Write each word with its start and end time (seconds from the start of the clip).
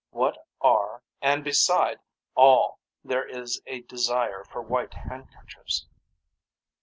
What 0.09 0.47
are 0.61 1.03
and 1.21 1.43
beside 1.43 1.99
all 2.33 2.79
there 3.03 3.23
is 3.29 3.61
a 3.67 3.81
desire 3.81 4.43
for 4.45 4.63
white 4.63 4.95
handkerchiefs. 4.95 5.85